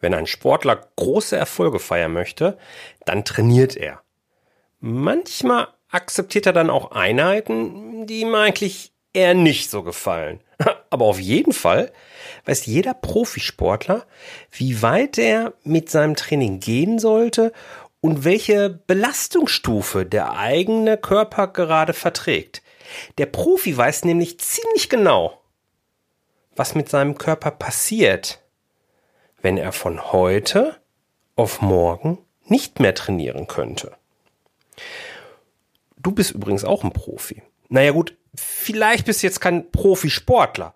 Wenn 0.00 0.14
ein 0.14 0.26
Sportler 0.26 0.80
große 0.96 1.36
Erfolge 1.36 1.78
feiern 1.78 2.12
möchte, 2.12 2.58
dann 3.04 3.24
trainiert 3.24 3.76
er. 3.76 4.02
Manchmal 4.80 5.68
akzeptiert 5.90 6.46
er 6.46 6.52
dann 6.52 6.70
auch 6.70 6.90
Einheiten, 6.90 8.06
die 8.06 8.20
ihm 8.20 8.34
eigentlich 8.34 8.92
eher 9.14 9.34
nicht 9.34 9.70
so 9.70 9.82
gefallen. 9.82 10.40
Aber 10.90 11.06
auf 11.06 11.18
jeden 11.18 11.52
Fall 11.52 11.92
weiß 12.44 12.66
jeder 12.66 12.94
Profisportler, 12.94 14.04
wie 14.50 14.82
weit 14.82 15.18
er 15.18 15.54
mit 15.62 15.90
seinem 15.90 16.16
Training 16.16 16.60
gehen 16.60 16.98
sollte 16.98 17.52
und 18.00 18.24
welche 18.24 18.68
Belastungsstufe 18.68 20.04
der 20.04 20.36
eigene 20.36 20.98
Körper 20.98 21.48
gerade 21.48 21.94
verträgt. 21.94 22.62
Der 23.16 23.26
Profi 23.26 23.74
weiß 23.74 24.04
nämlich 24.04 24.38
ziemlich 24.40 24.90
genau, 24.90 25.40
was 26.54 26.74
mit 26.74 26.88
seinem 26.88 27.16
Körper 27.16 27.50
passiert, 27.50 28.43
wenn 29.44 29.58
er 29.58 29.72
von 29.72 30.10
heute 30.10 30.80
auf 31.36 31.60
morgen 31.60 32.16
nicht 32.46 32.80
mehr 32.80 32.94
trainieren 32.94 33.46
könnte. 33.46 33.92
Du 35.98 36.12
bist 36.12 36.30
übrigens 36.30 36.64
auch 36.64 36.82
ein 36.82 36.92
Profi. 36.92 37.42
Naja 37.68 37.92
gut, 37.92 38.16
vielleicht 38.34 39.04
bist 39.04 39.22
du 39.22 39.26
jetzt 39.26 39.42
kein 39.42 39.70
Profisportler, 39.70 40.72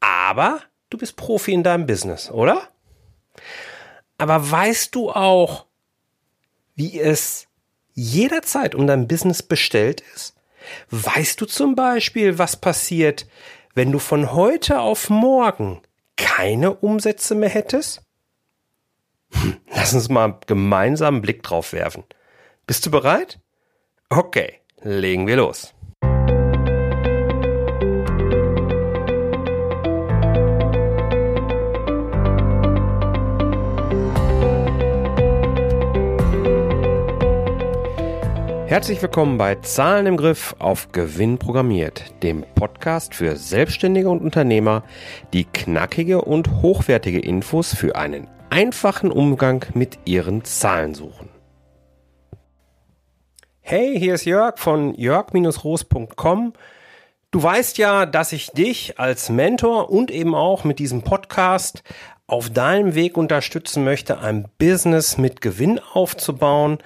aber 0.00 0.60
du 0.90 0.98
bist 0.98 1.14
Profi 1.14 1.52
in 1.52 1.62
deinem 1.62 1.86
Business, 1.86 2.28
oder? 2.28 2.68
Aber 4.18 4.50
weißt 4.50 4.92
du 4.96 5.12
auch, 5.12 5.66
wie 6.74 6.98
es 6.98 7.46
jederzeit 7.94 8.74
um 8.74 8.88
dein 8.88 9.06
Business 9.06 9.44
bestellt 9.44 10.02
ist? 10.16 10.34
Weißt 10.90 11.40
du 11.40 11.46
zum 11.46 11.76
Beispiel, 11.76 12.36
was 12.36 12.56
passiert, 12.56 13.28
wenn 13.74 13.92
du 13.92 14.00
von 14.00 14.32
heute 14.32 14.80
auf 14.80 15.08
morgen 15.08 15.82
keine 16.16 16.74
Umsätze 16.74 17.34
mehr 17.34 17.48
hättest? 17.48 18.02
Hm, 19.32 19.60
lass 19.74 19.94
uns 19.94 20.08
mal 20.08 20.38
gemeinsam 20.46 21.14
einen 21.14 21.22
Blick 21.22 21.42
drauf 21.42 21.72
werfen. 21.72 22.04
Bist 22.66 22.86
du 22.86 22.90
bereit? 22.90 23.40
Okay, 24.08 24.60
legen 24.82 25.26
wir 25.26 25.36
los. 25.36 25.74
Herzlich 38.72 39.02
willkommen 39.02 39.36
bei 39.36 39.56
Zahlen 39.56 40.06
im 40.06 40.16
Griff 40.16 40.56
auf 40.58 40.92
Gewinn 40.92 41.36
programmiert, 41.36 42.04
dem 42.22 42.42
Podcast 42.54 43.14
für 43.14 43.36
Selbstständige 43.36 44.08
und 44.08 44.22
Unternehmer, 44.22 44.82
die 45.34 45.44
knackige 45.44 46.22
und 46.22 46.62
hochwertige 46.62 47.18
Infos 47.20 47.74
für 47.74 47.96
einen 47.96 48.28
einfachen 48.48 49.12
Umgang 49.12 49.66
mit 49.74 49.98
ihren 50.06 50.42
Zahlen 50.44 50.94
suchen. 50.94 51.28
Hey, 53.60 53.94
hier 53.98 54.14
ist 54.14 54.24
Jörg 54.24 54.58
von 54.58 54.94
jörg-roos.com. 54.94 56.54
Du 57.30 57.42
weißt 57.42 57.76
ja, 57.76 58.06
dass 58.06 58.32
ich 58.32 58.52
dich 58.52 58.98
als 58.98 59.28
Mentor 59.28 59.90
und 59.90 60.10
eben 60.10 60.34
auch 60.34 60.64
mit 60.64 60.78
diesem 60.78 61.02
Podcast 61.02 61.82
auf 62.32 62.48
deinem 62.48 62.94
Weg 62.94 63.18
unterstützen 63.18 63.84
möchte, 63.84 64.20
ein 64.20 64.48
Business 64.56 65.18
mit 65.18 65.42
Gewinn 65.42 65.78
aufzubauen, 65.78 66.78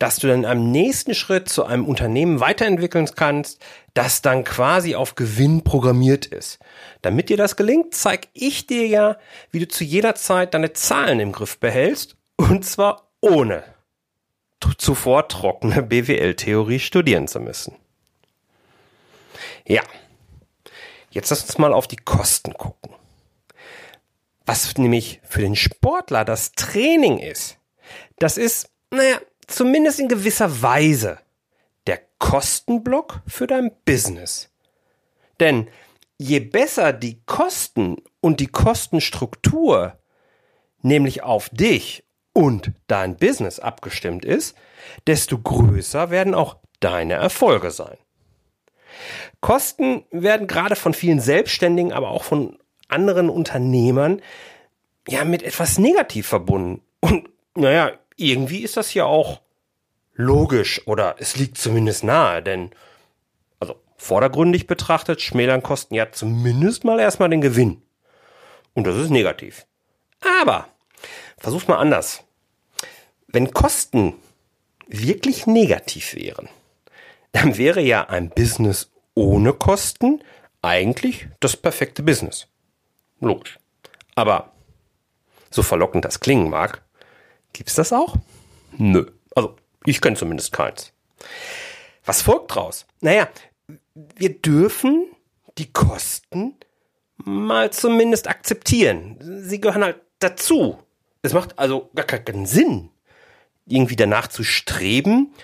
dass 0.00 0.16
du 0.16 0.26
dann 0.26 0.44
am 0.44 0.72
nächsten 0.72 1.14
Schritt 1.14 1.48
zu 1.48 1.64
einem 1.64 1.86
Unternehmen 1.86 2.40
weiterentwickeln 2.40 3.08
kannst, 3.14 3.62
das 3.94 4.22
dann 4.22 4.42
quasi 4.42 4.96
auf 4.96 5.14
Gewinn 5.14 5.62
programmiert 5.62 6.26
ist. 6.26 6.58
Damit 7.00 7.28
dir 7.28 7.36
das 7.36 7.54
gelingt, 7.54 7.94
zeige 7.94 8.26
ich 8.32 8.66
dir 8.66 8.88
ja, 8.88 9.18
wie 9.52 9.60
du 9.60 9.68
zu 9.68 9.84
jeder 9.84 10.16
Zeit 10.16 10.52
deine 10.52 10.72
Zahlen 10.72 11.20
im 11.20 11.30
Griff 11.30 11.60
behältst 11.60 12.16
und 12.36 12.64
zwar 12.64 13.08
ohne 13.20 13.62
zuvor 14.78 15.28
trockene 15.28 15.84
BWL-Theorie 15.84 16.80
studieren 16.80 17.28
zu 17.28 17.38
müssen. 17.38 17.76
Ja, 19.64 19.82
jetzt 21.12 21.30
lass 21.30 21.44
uns 21.44 21.56
mal 21.56 21.72
auf 21.72 21.86
die 21.86 21.98
Kosten 21.98 22.54
gucken. 22.54 22.97
Was 24.48 24.78
nämlich 24.78 25.20
für 25.24 25.42
den 25.42 25.56
Sportler 25.56 26.24
das 26.24 26.52
Training 26.52 27.18
ist, 27.18 27.58
das 28.18 28.38
ist, 28.38 28.70
naja, 28.90 29.20
zumindest 29.46 30.00
in 30.00 30.08
gewisser 30.08 30.62
Weise 30.62 31.18
der 31.86 32.00
Kostenblock 32.18 33.20
für 33.26 33.46
dein 33.46 33.70
Business. 33.84 34.50
Denn 35.38 35.68
je 36.16 36.40
besser 36.40 36.94
die 36.94 37.20
Kosten 37.26 37.98
und 38.22 38.40
die 38.40 38.46
Kostenstruktur 38.46 39.98
nämlich 40.80 41.22
auf 41.22 41.50
dich 41.50 42.04
und 42.32 42.72
dein 42.86 43.18
Business 43.18 43.58
abgestimmt 43.60 44.24
ist, 44.24 44.56
desto 45.06 45.36
größer 45.36 46.08
werden 46.08 46.34
auch 46.34 46.56
deine 46.80 47.14
Erfolge 47.14 47.70
sein. 47.70 47.98
Kosten 49.42 50.06
werden 50.10 50.46
gerade 50.46 50.74
von 50.74 50.94
vielen 50.94 51.20
Selbstständigen, 51.20 51.92
aber 51.92 52.08
auch 52.08 52.24
von 52.24 52.58
anderen 52.88 53.30
Unternehmern 53.30 54.22
ja 55.06 55.24
mit 55.24 55.42
etwas 55.42 55.78
negativ 55.78 56.26
verbunden. 56.26 56.82
Und 57.00 57.28
naja, 57.54 57.92
irgendwie 58.16 58.58
ist 58.58 58.76
das 58.76 58.94
ja 58.94 59.04
auch 59.04 59.40
logisch 60.14 60.86
oder 60.86 61.16
es 61.18 61.36
liegt 61.36 61.58
zumindest 61.58 62.04
nahe, 62.04 62.42
denn 62.42 62.70
also 63.60 63.76
vordergründig 63.96 64.66
betrachtet 64.66 65.22
schmälern 65.22 65.62
Kosten 65.62 65.94
ja 65.94 66.10
zumindest 66.10 66.84
mal 66.84 66.98
erstmal 66.98 67.30
den 67.30 67.40
Gewinn. 67.40 67.82
Und 68.74 68.86
das 68.86 68.96
ist 68.96 69.10
negativ. 69.10 69.66
Aber 70.42 70.68
versuch's 71.38 71.68
mal 71.68 71.78
anders. 71.78 72.24
Wenn 73.28 73.52
Kosten 73.52 74.14
wirklich 74.88 75.46
negativ 75.46 76.14
wären, 76.14 76.48
dann 77.32 77.56
wäre 77.56 77.80
ja 77.80 78.08
ein 78.08 78.30
Business 78.30 78.90
ohne 79.14 79.52
Kosten 79.52 80.22
eigentlich 80.62 81.28
das 81.40 81.56
perfekte 81.56 82.02
Business. 82.02 82.46
Logisch. 83.20 83.58
Aber 84.14 84.52
so 85.50 85.62
verlockend 85.62 86.04
das 86.04 86.20
klingen 86.20 86.50
mag, 86.50 86.82
gibt's 87.52 87.74
das 87.74 87.92
auch? 87.92 88.16
Nö. 88.76 89.06
Also, 89.34 89.56
ich 89.84 90.00
kenne 90.00 90.16
zumindest 90.16 90.52
keins. 90.52 90.92
Was 92.04 92.22
folgt 92.22 92.54
draus? 92.54 92.86
Naja, 93.00 93.28
wir 93.94 94.38
dürfen 94.40 95.06
die 95.58 95.72
Kosten 95.72 96.54
mal 97.16 97.70
zumindest 97.72 98.28
akzeptieren. 98.28 99.16
Sie 99.20 99.60
gehören 99.60 99.84
halt 99.84 100.00
dazu. 100.20 100.78
Es 101.22 101.32
macht 101.32 101.58
also 101.58 101.90
gar 101.94 102.06
keinen 102.06 102.46
Sinn, 102.46 102.90
irgendwie 103.66 103.96
danach 103.96 104.28
zu 104.28 104.44
streben, 104.44 105.34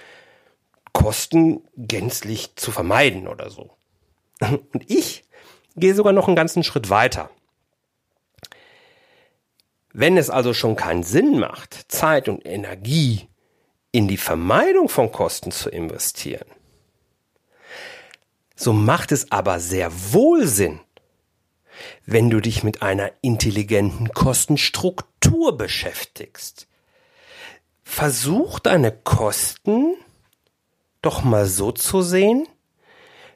Kosten 0.92 1.62
gänzlich 1.76 2.54
zu 2.54 2.70
vermeiden 2.70 3.26
oder 3.26 3.50
so. 3.50 3.70
Und 4.40 4.88
ich 4.88 5.24
gehe 5.76 5.94
sogar 5.94 6.12
noch 6.12 6.28
einen 6.28 6.36
ganzen 6.36 6.62
Schritt 6.62 6.88
weiter. 6.88 7.30
Wenn 9.97 10.16
es 10.16 10.28
also 10.28 10.53
schon 10.55 10.75
keinen 10.75 11.05
Sinn 11.05 11.38
macht, 11.38 11.87
Zeit 11.87 12.28
und 12.28 12.44
Energie 12.44 13.28
in 13.93 14.09
die 14.09 14.16
Vermeidung 14.16 14.88
von 14.88 15.12
Kosten 15.12 15.53
zu 15.53 15.71
investieren, 15.71 16.49
so 18.56 18.72
macht 18.72 19.12
es 19.12 19.31
aber 19.31 19.60
sehr 19.60 19.93
wohl 20.12 20.49
Sinn, 20.49 20.81
wenn 22.06 22.28
du 22.28 22.41
dich 22.41 22.65
mit 22.65 22.82
einer 22.82 23.12
intelligenten 23.21 24.09
Kostenstruktur 24.12 25.56
beschäftigst. 25.56 26.66
Versuch 27.84 28.59
deine 28.59 28.91
Kosten 28.91 29.94
doch 31.03 31.22
mal 31.22 31.47
so 31.47 31.71
zu 31.71 32.03
sehen, 32.03 32.49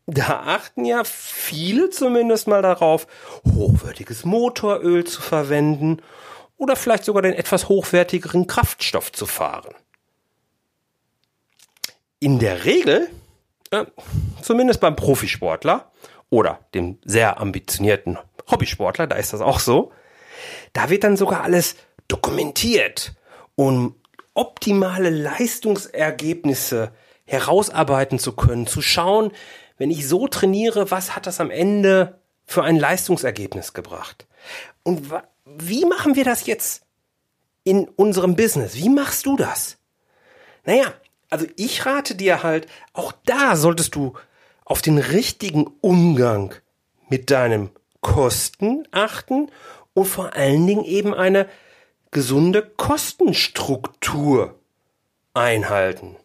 da 0.06 0.43
achten 0.46 0.84
ja 0.84 1.04
viele 1.04 1.90
zumindest 1.90 2.48
mal 2.48 2.60
darauf, 2.60 3.06
hochwertiges 3.54 4.25
Motoröl 4.25 5.04
zu 5.04 5.22
verwenden 5.22 6.02
oder 6.56 6.75
vielleicht 6.75 7.04
sogar 7.04 7.22
den 7.22 7.34
etwas 7.34 7.69
hochwertigeren 7.69 8.49
Kraftstoff 8.49 9.12
zu 9.12 9.26
fahren. 9.26 9.76
In 12.19 12.40
der 12.40 12.64
Regel, 12.64 13.08
äh, 13.70 13.84
zumindest 14.42 14.81
beim 14.81 14.96
Profisportler 14.96 15.92
oder 16.31 16.61
dem 16.75 16.99
sehr 17.05 17.40
ambitionierten 17.40 18.19
Hobbysportler, 18.50 19.06
da 19.06 19.17
ist 19.17 19.32
das 19.32 19.40
auch 19.40 19.61
so, 19.61 19.93
da 20.73 20.90
wird 20.90 21.05
dann 21.05 21.17
sogar 21.17 21.43
alles 21.43 21.76
dokumentiert, 22.08 23.14
um 23.55 23.96
optimale 24.34 25.11
Leistungsergebnisse 25.11 26.93
herausarbeiten 27.25 28.19
zu 28.19 28.32
können, 28.32 28.67
zu 28.67 28.82
schauen, 28.82 29.32
wenn 29.78 29.90
ich 29.90 30.06
so 30.06 30.28
trainiere, 30.28 30.90
was 30.90 31.17
hat 31.17 31.26
das 31.26 31.40
am 31.40 31.50
Ende 31.50 32.20
für 32.44 32.62
ein 32.62 32.76
Leistungsergebnis 32.76 33.73
gebracht? 33.73 34.26
Und 34.82 35.11
wie 35.44 35.84
machen 35.84 36.14
wir 36.14 36.25
das 36.25 36.46
jetzt 36.46 36.82
in 37.64 37.88
unserem 37.88 38.37
Business? 38.37 38.76
Wie 38.76 38.88
machst 38.88 39.26
du 39.26 39.37
das? 39.37 39.78
Naja, 40.64 40.93
also 41.31 41.46
ich 41.56 41.84
rate 41.84 42.14
dir 42.14 42.43
halt, 42.43 42.69
auch 42.93 43.12
da 43.25 43.56
solltest 43.56 43.94
du 43.94 44.14
auf 44.66 44.82
den 44.82 44.98
richtigen 44.98 45.66
Umgang 45.80 46.54
mit 47.08 47.30
deinem 47.30 47.70
Kosten 48.02 48.86
achten 48.90 49.50
und 49.94 50.04
vor 50.04 50.34
allen 50.34 50.66
Dingen 50.66 50.84
eben 50.84 51.14
eine 51.14 51.48
gesunde 52.10 52.62
Kostenstruktur 52.62 54.58
einhalten. 55.32 56.16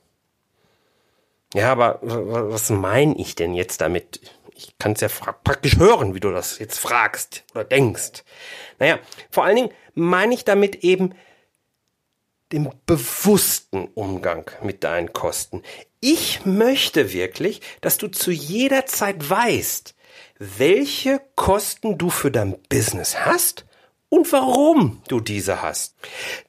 Ja, 1.53 1.71
aber 1.71 1.99
was 2.01 2.69
meine 2.69 3.15
ich 3.17 3.35
denn 3.35 3.53
jetzt 3.53 3.79
damit? 3.81 4.21
Ich 4.55 4.77
kann 4.77 4.93
es 4.93 5.01
ja 5.01 5.07
praktisch 5.43 5.77
hören, 5.77 6.15
wie 6.15 6.19
du 6.19 6.31
das 6.31 6.59
jetzt 6.59 6.79
fragst 6.79 7.43
oder 7.51 7.63
denkst. 7.63 8.23
Naja, 8.79 8.99
vor 9.29 9.43
allen 9.45 9.55
Dingen 9.55 9.71
meine 9.93 10.33
ich 10.33 10.45
damit 10.45 10.83
eben 10.83 11.13
den 12.51 12.69
bewussten 12.85 13.87
Umgang 13.93 14.49
mit 14.61 14.83
deinen 14.83 15.13
Kosten. 15.13 15.61
Ich 16.01 16.45
möchte 16.45 17.13
wirklich, 17.13 17.61
dass 17.81 17.99
du 17.99 18.07
zu 18.07 18.31
jeder 18.31 18.87
Zeit 18.87 19.29
weißt, 19.29 19.93
welche 20.39 21.21
Kosten 21.35 21.99
du 21.99 22.09
für 22.09 22.31
dein 22.31 22.57
Business 22.69 23.19
hast 23.19 23.65
und 24.09 24.31
warum 24.33 25.03
du 25.07 25.19
diese 25.19 25.61
hast. 25.61 25.95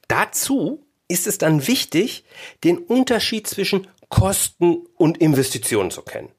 Dazu 0.07 0.83
ist 1.07 1.27
es 1.27 1.37
dann 1.37 1.67
wichtig, 1.67 2.25
den 2.63 2.79
Unterschied 2.79 3.45
zwischen 3.45 3.87
Kosten 4.09 4.87
und 4.95 5.19
Investitionen 5.19 5.91
zu 5.91 6.01
kennen. 6.01 6.31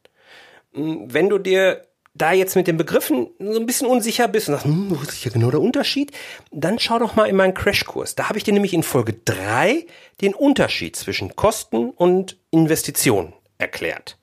Hm, 0.73 1.13
wenn 1.13 1.29
du 1.29 1.39
dir 1.39 1.87
da 2.15 2.33
jetzt 2.33 2.55
mit 2.55 2.69
den 2.69 2.77
Begriffen 2.77 3.29
so 3.41 3.59
ein 3.59 3.67
bisschen 3.67 3.89
unsicher 3.89 4.29
bist 4.29 4.49
und 4.49 4.55
sagst, 4.55 4.67
hm, 4.67 4.91
wo 4.91 5.03
ist 5.03 5.13
hier 5.13 5.33
genau 5.33 5.51
der 5.51 5.61
Unterschied? 5.61 6.13
Dann 6.53 6.79
schau 6.79 7.01
doch 7.01 7.17
mal 7.17 7.29
in 7.29 7.37
meinen 7.37 7.55
Crashkurs. 7.55 8.15
Da 8.15 8.29
habe 8.29 8.39
ich 8.39 8.45
dir 8.45 8.55
nämlich 8.55 8.73
in 8.73 8.85
Folge 8.85 9.15
drei 9.25 9.87
den 10.21 10.33
Unterschied 10.33 10.95
zwischen 10.95 11.35
Kosten 11.35 11.91
und 11.91 12.39
Investitionen 12.51 13.33
erklärt. 13.59 14.17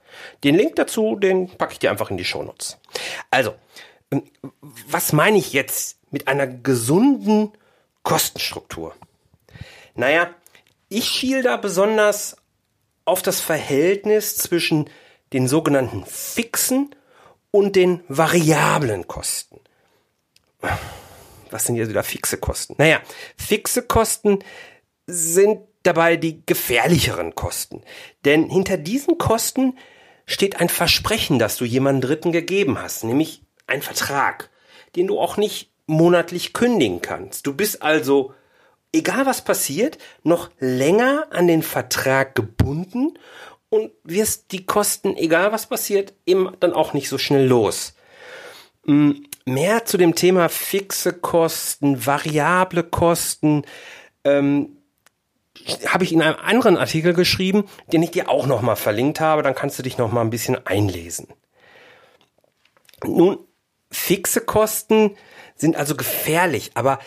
Den 0.44 0.56
Link 0.56 0.76
dazu, 0.78 1.18
den 1.18 1.50
packe 1.58 1.74
ich 1.74 1.80
dir 1.80 1.92
einfach 1.92 2.10
in 2.10 2.18
die 2.18 2.26
Shownotes. 2.26 2.78
Also, 3.30 3.56
ähm, 4.10 4.24
was 4.62 5.12
meine 5.12 5.38
ich 5.38 5.52
jetzt 5.52 5.98
mit 6.12 6.28
einer 6.28 6.48
gesunden 6.48 7.52
Kostenstruktur? 8.04 8.96
Naja, 9.96 10.34
ich 10.88 11.06
schiel 11.10 11.44
da 11.44 11.58
besonders 11.58 12.38
auf 13.04 13.22
das 13.22 13.42
Verhältnis 13.42 14.38
zwischen 14.38 14.90
den 15.34 15.48
sogenannten 15.48 16.06
fixen 16.06 16.94
und 17.52 17.76
den 17.76 18.04
variablen 18.08 19.08
Kosten. 19.08 19.60
Was 21.50 21.66
sind 21.66 21.76
jetzt 21.76 21.90
wieder 21.90 22.04
fixe 22.04 22.38
Kosten? 22.38 22.76
Naja, 22.78 23.02
fixe 23.38 23.84
Kosten 23.84 24.40
sind 25.06 25.60
dabei 25.84 26.16
die 26.16 26.46
gefährlicheren 26.46 27.36
Kosten. 27.36 27.82
Denn 28.24 28.50
hinter 28.50 28.78
diesen 28.78 29.18
Kosten 29.18 29.78
steht 30.26 30.62
ein 30.62 30.70
Versprechen, 30.70 31.40
das 31.40 31.58
du 31.58 31.66
jemandem 31.66 32.10
Dritten 32.10 32.32
gegeben 32.32 32.82
hast, 32.82 33.04
nämlich 33.04 33.44
ein 33.68 33.82
Vertrag, 33.82 34.50
den 34.96 35.08
du 35.08 35.20
auch 35.20 35.38
nicht 35.38 35.72
monatlich 35.88 36.54
kündigen 36.54 37.02
kannst. 37.02 37.48
Du 37.48 37.54
bist 37.54 37.82
also, 37.82 38.34
egal 38.94 39.26
was 39.26 39.44
passiert, 39.44 39.98
noch 40.24 40.50
länger 40.60 41.28
an 41.32 41.48
den 41.48 41.64
Vertrag 41.64 42.36
gebunden 42.36 43.18
und 43.72 43.92
wirst 44.04 44.52
die 44.52 44.66
Kosten, 44.66 45.16
egal 45.16 45.52
was 45.52 45.66
passiert, 45.66 46.14
eben 46.26 46.52
dann 46.60 46.74
auch 46.74 46.94
nicht 46.94 47.08
so 47.10 47.18
schnell 47.18 47.48
los. 47.48 47.96
Hm, 48.86 49.26
mehr 49.46 49.86
zu 49.86 49.98
dem 49.98 50.14
Thema 50.14 50.50
fixe 50.50 51.14
Kosten, 51.14 52.06
variable 52.06 52.84
Kosten, 52.84 53.64
ähm, 54.26 54.78
habe 55.88 56.04
ich 56.04 56.12
in 56.12 56.22
einem 56.22 56.38
anderen 56.40 56.78
Artikel 56.78 57.14
geschrieben, 57.14 57.64
den 57.94 58.04
ich 58.04 58.12
dir 58.12 58.30
auch 58.30 58.46
nochmal 58.46 58.76
verlinkt 58.76 59.20
habe, 59.22 59.42
dann 59.42 59.56
kannst 59.56 59.80
du 59.80 59.84
dich 59.84 59.98
nochmal 59.98 60.26
ein 60.26 60.32
bisschen 60.32 60.66
einlesen. 60.68 61.28
Nun, 63.06 63.40
fixe 63.90 64.42
Kosten 64.42 65.16
sind 65.56 65.78
also 65.78 65.96
gefährlich, 65.96 66.72
aber 66.74 67.00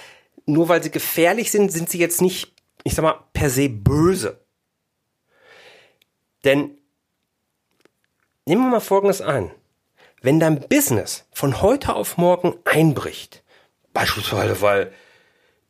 nur 0.46 0.68
weil 0.68 0.82
sie 0.82 0.90
gefährlich 0.90 1.50
sind, 1.50 1.70
sind 1.70 1.90
sie 1.90 1.98
jetzt 1.98 2.22
nicht, 2.22 2.54
ich 2.84 2.94
sag 2.94 3.02
mal, 3.02 3.20
per 3.34 3.50
se 3.50 3.68
böse. 3.68 4.43
Denn 6.44 6.78
nehmen 8.46 8.62
wir 8.62 8.70
mal 8.70 8.80
Folgendes 8.80 9.20
an. 9.20 9.50
Wenn 10.22 10.40
dein 10.40 10.60
Business 10.68 11.26
von 11.32 11.60
heute 11.60 11.94
auf 11.94 12.16
morgen 12.16 12.54
einbricht, 12.64 13.42
beispielsweise 13.92 14.60
weil 14.62 14.92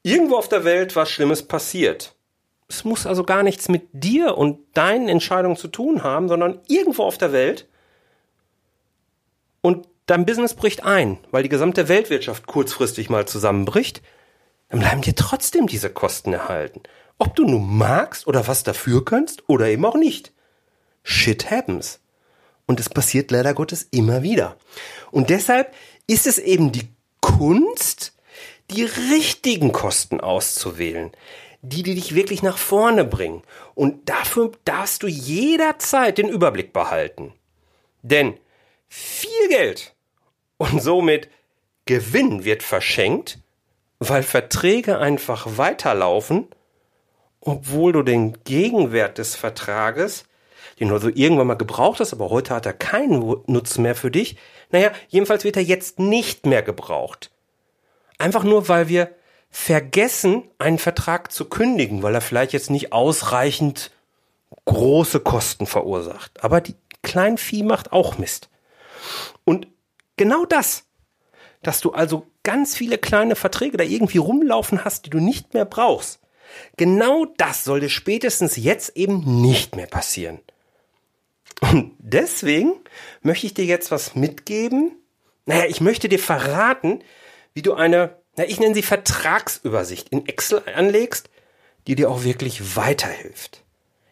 irgendwo 0.02 0.36
auf 0.36 0.48
der 0.48 0.64
Welt 0.64 0.94
was 0.96 1.10
Schlimmes 1.10 1.42
passiert, 1.46 2.14
es 2.68 2.84
muss 2.84 3.06
also 3.06 3.24
gar 3.24 3.42
nichts 3.42 3.68
mit 3.68 3.88
dir 3.92 4.36
und 4.36 4.58
deinen 4.76 5.08
Entscheidungen 5.08 5.56
zu 5.56 5.68
tun 5.68 6.02
haben, 6.02 6.28
sondern 6.28 6.60
irgendwo 6.68 7.04
auf 7.04 7.18
der 7.18 7.32
Welt 7.32 7.68
und 9.60 9.88
dein 10.06 10.26
Business 10.26 10.54
bricht 10.54 10.84
ein, 10.84 11.18
weil 11.30 11.42
die 11.42 11.48
gesamte 11.48 11.88
Weltwirtschaft 11.88 12.46
kurzfristig 12.46 13.08
mal 13.08 13.26
zusammenbricht, 13.26 14.02
dann 14.68 14.80
bleiben 14.80 15.00
dir 15.02 15.14
trotzdem 15.14 15.66
diese 15.66 15.90
Kosten 15.90 16.32
erhalten. 16.32 16.82
Ob 17.18 17.34
du 17.34 17.44
nun 17.46 17.78
magst 17.78 18.26
oder 18.26 18.46
was 18.46 18.62
dafür 18.62 19.04
kannst 19.04 19.48
oder 19.48 19.68
eben 19.68 19.84
auch 19.84 19.94
nicht. 19.94 20.33
Shit 21.04 21.50
happens. 21.50 22.00
Und 22.66 22.80
es 22.80 22.88
passiert 22.88 23.30
leider 23.30 23.54
Gottes 23.54 23.86
immer 23.90 24.22
wieder. 24.22 24.56
Und 25.10 25.30
deshalb 25.30 25.72
ist 26.06 26.26
es 26.26 26.38
eben 26.38 26.72
die 26.72 26.88
Kunst, 27.20 28.14
die 28.70 28.84
richtigen 28.84 29.70
Kosten 29.70 30.20
auszuwählen, 30.20 31.12
die, 31.62 31.82
die 31.82 31.94
dich 31.94 32.14
wirklich 32.14 32.42
nach 32.42 32.58
vorne 32.58 33.04
bringen. 33.04 33.42
Und 33.74 34.08
dafür 34.08 34.52
darfst 34.64 35.02
du 35.02 35.06
jederzeit 35.06 36.18
den 36.18 36.28
Überblick 36.28 36.72
behalten. 36.72 37.32
Denn 38.02 38.38
viel 38.88 39.48
Geld 39.48 39.94
und 40.56 40.82
somit 40.82 41.28
Gewinn 41.86 42.44
wird 42.44 42.62
verschenkt, 42.62 43.38
weil 43.98 44.22
Verträge 44.22 44.98
einfach 44.98 45.58
weiterlaufen, 45.58 46.48
obwohl 47.40 47.92
du 47.92 48.02
den 48.02 48.42
Gegenwert 48.44 49.18
des 49.18 49.34
Vertrages, 49.34 50.24
den 50.80 50.88
du 50.88 50.94
also 50.94 51.08
irgendwann 51.08 51.46
mal 51.46 51.54
gebraucht 51.54 52.00
hast, 52.00 52.12
aber 52.12 52.30
heute 52.30 52.54
hat 52.54 52.66
er 52.66 52.72
keinen 52.72 53.36
Nutzen 53.46 53.82
mehr 53.82 53.94
für 53.94 54.10
dich. 54.10 54.36
Naja, 54.70 54.90
jedenfalls 55.08 55.44
wird 55.44 55.56
er 55.56 55.62
jetzt 55.62 55.98
nicht 55.98 56.46
mehr 56.46 56.62
gebraucht. 56.62 57.30
Einfach 58.18 58.44
nur, 58.44 58.68
weil 58.68 58.88
wir 58.88 59.10
vergessen, 59.50 60.44
einen 60.58 60.78
Vertrag 60.78 61.30
zu 61.30 61.44
kündigen, 61.44 62.02
weil 62.02 62.14
er 62.14 62.20
vielleicht 62.20 62.52
jetzt 62.52 62.70
nicht 62.70 62.92
ausreichend 62.92 63.92
große 64.64 65.20
Kosten 65.20 65.66
verursacht. 65.66 66.42
Aber 66.42 66.60
die 66.60 66.74
Kleinvieh 67.02 67.62
macht 67.62 67.92
auch 67.92 68.18
Mist. 68.18 68.48
Und 69.44 69.68
genau 70.16 70.44
das, 70.44 70.84
dass 71.62 71.80
du 71.80 71.92
also 71.92 72.26
ganz 72.42 72.76
viele 72.76 72.98
kleine 72.98 73.36
Verträge 73.36 73.76
da 73.76 73.84
irgendwie 73.84 74.18
rumlaufen 74.18 74.84
hast, 74.84 75.06
die 75.06 75.10
du 75.10 75.18
nicht 75.18 75.54
mehr 75.54 75.64
brauchst, 75.64 76.20
genau 76.76 77.26
das 77.36 77.64
soll 77.64 77.80
dir 77.80 77.88
spätestens 77.88 78.56
jetzt 78.56 78.96
eben 78.96 79.40
nicht 79.40 79.76
mehr 79.76 79.86
passieren. 79.86 80.40
Und 81.60 81.94
deswegen 81.98 82.72
möchte 83.22 83.46
ich 83.46 83.54
dir 83.54 83.64
jetzt 83.64 83.90
was 83.90 84.14
mitgeben. 84.14 84.92
Naja, 85.46 85.66
ich 85.66 85.80
möchte 85.80 86.08
dir 86.08 86.18
verraten, 86.18 87.02
wie 87.52 87.62
du 87.62 87.74
eine 87.74 88.16
na, 88.36 88.44
ich 88.44 88.58
nenne 88.58 88.74
sie 88.74 88.82
Vertragsübersicht 88.82 90.08
in 90.08 90.26
Excel 90.26 90.62
anlegst, 90.74 91.30
die 91.86 91.94
dir 91.94 92.10
auch 92.10 92.24
wirklich 92.24 92.76
weiterhilft. 92.76 93.62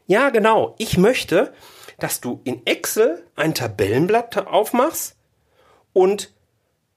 Ja, 0.06 0.30
genau. 0.30 0.74
Ich 0.78 0.96
möchte, 0.96 1.52
dass 1.98 2.20
du 2.20 2.40
in 2.44 2.64
Excel 2.66 3.26
ein 3.34 3.54
Tabellenblatt 3.54 4.36
aufmachst 4.46 5.16
und 5.92 6.32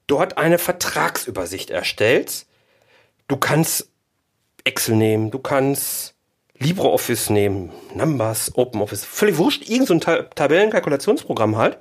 dort 0.06 0.38
eine 0.38 0.58
Vertragsübersicht 0.58 1.70
erstellst. 1.70 2.48
Du 3.28 3.36
kannst 3.36 3.90
Excel 4.64 4.96
nehmen, 4.96 5.30
du 5.30 5.38
kannst 5.38 6.14
LibreOffice 6.58 7.30
nehmen, 7.30 7.70
Numbers, 7.94 8.52
OpenOffice, 8.54 9.04
völlig 9.04 9.38
wurscht, 9.38 9.68
irgendein 9.68 10.00
so 10.00 10.22
Tabellenkalkulationsprogramm 10.34 11.56
halt. 11.56 11.78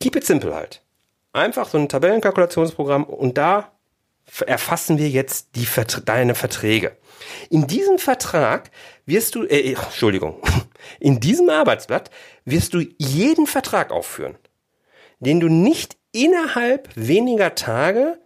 Keep 0.00 0.16
it 0.16 0.24
simple 0.24 0.54
halt. 0.54 0.82
Einfach 1.32 1.68
so 1.68 1.78
ein 1.78 1.88
Tabellenkalkulationsprogramm 1.88 3.04
und 3.04 3.38
da 3.38 3.72
erfassen 4.46 4.98
wir 4.98 5.08
jetzt 5.08 5.56
die, 5.56 5.66
deine 6.04 6.34
Verträge. 6.34 6.96
In 7.50 7.66
diesem 7.66 7.98
Vertrag 7.98 8.70
wirst 9.06 9.34
du, 9.34 9.44
äh, 9.44 9.74
Entschuldigung, 9.74 10.42
in 11.00 11.20
diesem 11.20 11.50
Arbeitsblatt 11.50 12.10
wirst 12.44 12.74
du 12.74 12.82
jeden 12.98 13.46
Vertrag 13.46 13.90
aufführen, 13.90 14.36
den 15.20 15.40
du 15.40 15.48
nicht 15.48 15.96
innerhalb 16.12 16.88
weniger 16.94 17.54
Tage 17.54 18.18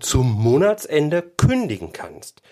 zum 0.00 0.32
Monatsende 0.32 1.22
kündigen 1.22 1.92
kannst. 1.92 2.42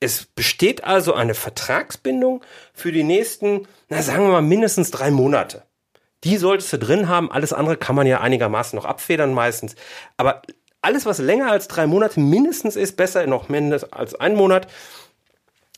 Es 0.00 0.26
besteht 0.26 0.84
also 0.84 1.14
eine 1.14 1.34
Vertragsbindung 1.34 2.42
für 2.72 2.92
die 2.92 3.02
nächsten, 3.02 3.66
na 3.88 4.02
sagen 4.02 4.24
wir 4.24 4.32
mal, 4.32 4.42
mindestens 4.42 4.90
drei 4.90 5.10
Monate. 5.10 5.64
Die 6.24 6.36
solltest 6.36 6.72
du 6.72 6.78
drin 6.78 7.08
haben. 7.08 7.30
Alles 7.30 7.52
andere 7.52 7.76
kann 7.76 7.96
man 7.96 8.06
ja 8.06 8.20
einigermaßen 8.20 8.76
noch 8.76 8.84
abfedern 8.84 9.34
meistens. 9.34 9.74
Aber 10.16 10.42
alles, 10.80 11.06
was 11.06 11.18
länger 11.18 11.50
als 11.50 11.68
drei 11.68 11.86
Monate 11.86 12.20
mindestens 12.20 12.76
ist, 12.76 12.96
besser 12.96 13.26
noch 13.26 13.48
mindestens 13.48 13.92
als 13.92 14.14
ein 14.14 14.34
Monat, 14.34 14.68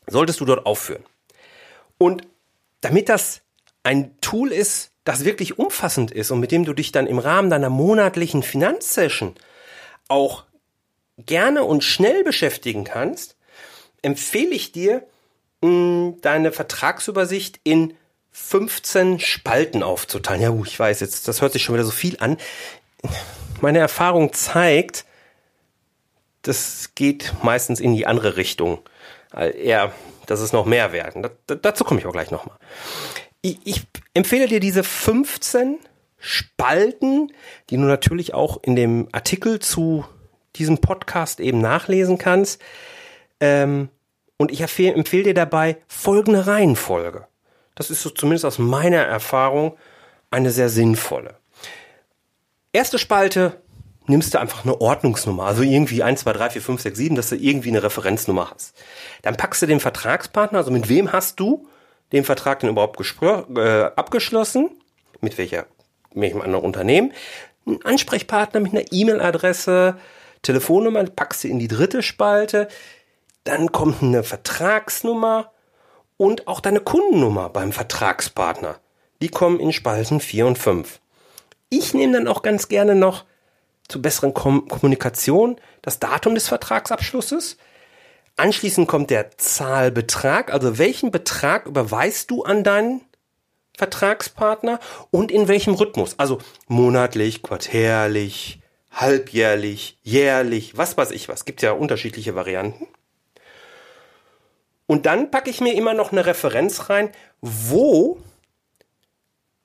solltest 0.07 0.41
du 0.41 0.45
dort 0.45 0.67
aufführen. 0.67 1.05
Und 1.99 2.23
damit 2.81 3.09
das 3.09 3.43
ein 3.83 4.19
Tool 4.21 4.53
ist, 4.53 4.93
das 5.05 5.25
wirklich 5.25 5.59
umfassend 5.59 6.11
ist 6.11 6.31
und 6.31 6.41
mit 6.41 6.53
dem 6.53 6.65
du 6.65 6.75
dich 6.75 6.93
dann 6.93 7.07
im 7.07 7.19
Rahmen 7.19 7.51
deiner 7.51 7.71
monatlichen 7.71 8.43
Finanzsession 8.43 9.35
auch 10.09 10.45
gerne 11.19 11.65
und 11.65 11.85
schnell 11.85 12.25
beschäftigen 12.25 12.85
kannst, 12.85 13.37
empfehle 14.03 14.55
ich 14.55 14.73
dir, 14.73 15.07
mm, 15.63 16.21
deine 16.23 16.53
Vertragsübersicht 16.53 17.61
in 17.65 17.95
15 18.33 19.19
Spalten 19.21 19.83
aufzuteilen. 19.83 20.43
Ja, 20.43 20.55
ich 20.65 20.79
weiß 20.79 21.01
jetzt, 21.01 21.29
das 21.29 21.43
hört 21.43 21.53
sich 21.53 21.63
schon 21.63 21.75
wieder 21.75 21.85
so 21.85 21.91
viel 21.91 22.17
an. 22.21 22.37
Meine 23.61 23.79
Erfahrung 23.79 24.33
zeigt, 24.33 25.05
das 26.43 26.93
geht 26.95 27.35
meistens 27.43 27.81
in 27.81 27.95
die 27.95 28.07
andere 28.07 28.37
Richtung. 28.37 28.81
Eher, 29.35 29.93
dass 30.27 30.41
es 30.41 30.53
noch 30.53 30.67
mehr 30.67 30.93
werden. 30.93 31.29
dazu 31.47 31.85
komme 31.85 32.01
ich 32.01 32.07
auch 32.07 32.13
gleich 32.13 32.31
nochmal. 32.31 32.57
Ich 33.43 33.87
empfehle 34.15 34.49
dir 34.49 34.61
diese 34.61 34.83
15 34.83 35.79
Spalten, 36.19 37.33
die 37.71 37.77
du 37.77 37.83
natürlich 37.83 38.35
auch 38.35 38.63
in 38.63 38.77
dem 38.77 39.09
Artikel 39.13 39.59
zu 39.61 40.05
diesem 40.57 40.79
Podcast 40.79 41.41
eben 41.41 41.61
nachlesen 41.61 42.19
kannst. 42.19 42.61
Ähm, 43.41 43.89
und 44.37 44.51
ich 44.51 44.61
empfehle 44.63 45.23
dir 45.23 45.35
dabei 45.35 45.79
folgende 45.87 46.47
Reihenfolge. 46.47 47.27
Das 47.75 47.91
ist 47.91 48.03
so 48.03 48.11
zumindest 48.11 48.45
aus 48.45 48.59
meiner 48.59 48.99
Erfahrung 48.99 49.77
eine 50.31 50.51
sehr 50.51 50.69
sinnvolle. 50.69 51.37
Erste 52.73 52.99
Spalte 52.99 53.61
nimmst 54.07 54.35
du 54.35 54.41
einfach 54.41 54.65
eine 54.65 54.81
Ordnungsnummer, 54.81 55.45
also 55.45 55.63
irgendwie 55.63 56.03
1, 56.03 56.21
2, 56.21 56.33
3, 56.33 56.51
4, 56.51 56.63
5, 56.63 56.81
6, 56.83 56.99
7, 56.99 57.17
dass 57.17 57.29
du 57.31 57.37
irgendwie 57.37 57.69
eine 57.69 57.83
Referenznummer 57.83 58.51
hast. 58.51 58.75
Dann 59.23 59.37
packst 59.37 59.63
du 59.63 59.67
den 59.67 59.81
Vertragspartner, 59.81 60.59
also 60.59 60.71
mit 60.71 60.89
wem 60.89 61.13
hast 61.13 61.41
du 61.41 61.69
den 62.13 62.25
Vertrag 62.25 62.61
denn 62.61 62.71
überhaupt 62.71 63.01
äh, 63.57 63.83
abgeschlossen? 63.97 64.71
Mit 65.21 65.39
welcher, 65.39 65.67
mit 66.13 66.23
welchem 66.23 66.41
anderen 66.43 66.65
Unternehmen? 66.65 67.13
Ein 67.67 67.83
Ansprechpartner 67.85 68.61
mit 68.61 68.73
einer 68.73 68.85
E-Mail-Adresse, 68.91 69.97
Telefonnummer, 70.43 71.05
packst 71.05 71.45
du 71.45 71.49
in 71.49 71.59
die 71.59 71.69
dritte 71.69 72.03
Spalte. 72.03 72.69
Dann 73.45 73.73
kommt 73.73 74.03
eine 74.03 74.23
Vertragsnummer 74.23 75.53
und 76.17 76.47
auch 76.47 76.61
deine 76.61 76.81
Kundennummer 76.81 77.49
beim 77.49 77.73
Vertragspartner. 77.73 78.79
Die 79.23 79.29
kommen 79.29 79.61
in 79.61 79.73
Spalten 79.73 80.21
4 80.21 80.47
und 80.47 80.59
5. 80.59 81.01
Ich 81.71 81.95
nehme 81.95 82.15
dann 82.15 82.29
auch 82.29 82.43
ganz 82.43 82.69
gerne 82.69 82.95
noch 82.95 83.25
zur 83.89 84.03
besseren 84.03 84.35
Kom 84.35 84.69
Kommunikation 84.69 85.57
das 85.83 85.99
Datum 85.99 86.35
des 86.35 86.49
Vertragsabschlusses. 86.49 87.57
Anschließend 88.37 88.89
kommt 88.89 89.11
der 89.11 89.37
Zahlbetrag, 89.37 90.53
also 90.53 90.79
welchen 90.79 91.11
Betrag 91.11 91.67
überweist 91.67 92.31
du 92.31 92.43
an 92.43 92.65
deinen 92.65 93.03
Vertragspartner 93.77 94.79
und 95.11 95.31
in 95.31 95.49
welchem 95.49 95.75
Rhythmus? 95.75 96.19
Also 96.19 96.39
monatlich, 96.69 97.43
quartärlich, 97.43 98.61
halbjährlich, 98.91 99.99
jährlich, 100.03 100.77
was 100.77 100.97
weiß 100.97 101.11
ich 101.13 101.29
was. 101.29 101.45
Gibt 101.45 101.63
ja 101.63 101.73
unterschiedliche 101.73 102.35
Varianten. 102.35 102.87
Und 104.91 105.07
dann 105.07 105.31
packe 105.31 105.51
ich 105.51 105.61
mir 105.61 105.75
immer 105.75 105.95
noch 105.95 106.11
eine 106.11 106.27
Referenz 106.27 106.91
rein, 106.91 107.11
wo 107.41 108.19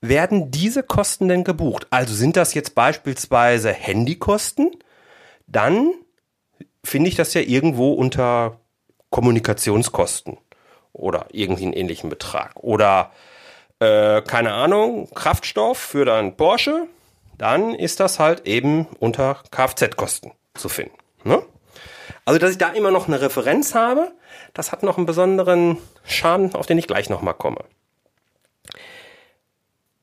werden 0.00 0.52
diese 0.52 0.84
Kosten 0.84 1.26
denn 1.26 1.42
gebucht? 1.42 1.88
Also 1.90 2.14
sind 2.14 2.36
das 2.36 2.54
jetzt 2.54 2.76
beispielsweise 2.76 3.72
Handykosten? 3.72 4.70
Dann 5.48 5.94
finde 6.84 7.08
ich 7.08 7.16
das 7.16 7.34
ja 7.34 7.40
irgendwo 7.40 7.92
unter 7.94 8.60
Kommunikationskosten 9.10 10.38
oder 10.92 11.26
irgendwie 11.32 11.64
einen 11.64 11.72
ähnlichen 11.72 12.08
Betrag. 12.08 12.52
Oder 12.54 13.10
äh, 13.80 14.22
keine 14.22 14.52
Ahnung, 14.52 15.12
Kraftstoff 15.12 15.76
für 15.76 16.04
dein 16.04 16.36
Porsche, 16.36 16.86
dann 17.36 17.74
ist 17.74 17.98
das 17.98 18.20
halt 18.20 18.46
eben 18.46 18.86
unter 19.00 19.42
Kfz-Kosten 19.50 20.30
zu 20.54 20.68
finden. 20.68 20.94
Ne? 21.24 21.42
Also, 22.26 22.40
dass 22.40 22.50
ich 22.50 22.58
da 22.58 22.70
immer 22.70 22.90
noch 22.90 23.06
eine 23.06 23.20
Referenz 23.20 23.74
habe, 23.74 24.12
das 24.52 24.72
hat 24.72 24.82
noch 24.82 24.96
einen 24.96 25.06
besonderen 25.06 25.78
Charme, 26.04 26.54
auf 26.54 26.66
den 26.66 26.76
ich 26.76 26.88
gleich 26.88 27.08
nochmal 27.08 27.34
komme. 27.34 27.64